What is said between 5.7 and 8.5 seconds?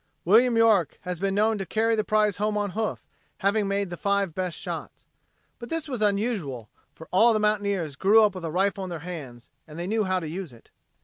was unusual, for all the mountaineers grew up with a